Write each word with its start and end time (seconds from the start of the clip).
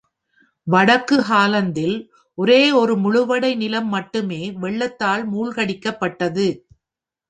வடக்கு 0.67 1.17
ஹாலந்தில் 1.21 1.97
ஒரே 2.37 2.71
ஒரு 2.71 2.95
முழுவடை 2.97 3.55
நிலம் 3.55 3.89
மட்டுமே 3.89 4.41
வெள்ளத்தால் 4.59 5.23
மூழ்கடிக்கப்பட்டது. 5.31 6.47